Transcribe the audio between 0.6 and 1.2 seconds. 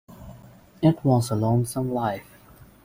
It